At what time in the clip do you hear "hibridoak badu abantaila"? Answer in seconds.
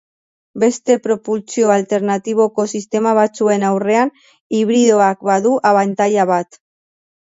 4.61-6.33